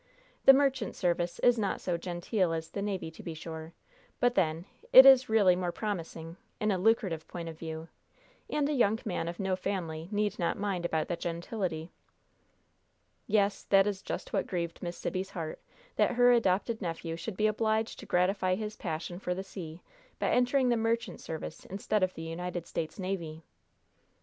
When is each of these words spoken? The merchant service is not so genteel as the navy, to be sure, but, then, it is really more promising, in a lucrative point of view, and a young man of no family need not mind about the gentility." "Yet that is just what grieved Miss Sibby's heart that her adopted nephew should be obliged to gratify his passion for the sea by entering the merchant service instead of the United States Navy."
The 0.45 0.53
merchant 0.53 0.95
service 0.95 1.37
is 1.41 1.59
not 1.59 1.79
so 1.79 1.95
genteel 1.95 2.53
as 2.53 2.71
the 2.71 2.81
navy, 2.81 3.11
to 3.11 3.21
be 3.21 3.35
sure, 3.35 3.71
but, 4.19 4.33
then, 4.33 4.65
it 4.91 5.05
is 5.05 5.29
really 5.29 5.55
more 5.55 5.71
promising, 5.71 6.37
in 6.59 6.71
a 6.71 6.79
lucrative 6.79 7.27
point 7.27 7.49
of 7.49 7.59
view, 7.59 7.87
and 8.49 8.67
a 8.67 8.73
young 8.73 8.97
man 9.05 9.27
of 9.27 9.39
no 9.39 9.55
family 9.55 10.09
need 10.11 10.39
not 10.39 10.57
mind 10.57 10.85
about 10.87 11.07
the 11.07 11.15
gentility." 11.15 11.91
"Yet 13.27 13.63
that 13.69 13.85
is 13.85 14.01
just 14.01 14.33
what 14.33 14.47
grieved 14.47 14.81
Miss 14.81 14.97
Sibby's 14.97 15.29
heart 15.29 15.61
that 15.97 16.13
her 16.15 16.31
adopted 16.31 16.81
nephew 16.81 17.15
should 17.15 17.37
be 17.37 17.45
obliged 17.45 17.99
to 17.99 18.07
gratify 18.07 18.55
his 18.55 18.75
passion 18.77 19.19
for 19.19 19.35
the 19.35 19.43
sea 19.43 19.83
by 20.17 20.31
entering 20.31 20.69
the 20.69 20.77
merchant 20.77 21.21
service 21.21 21.63
instead 21.65 22.01
of 22.01 22.15
the 22.15 22.23
United 22.23 22.65
States 22.65 22.97
Navy." 22.97 23.43